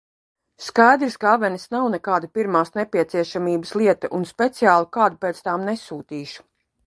[0.67, 6.43] Skaidrs, ka avenes nav nekāda pirmās nepieciešamības lieta un speciāli kādu pēc tām nesūtīšu.